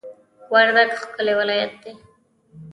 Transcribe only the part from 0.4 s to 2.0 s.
وردګ ښکلی ولایت دی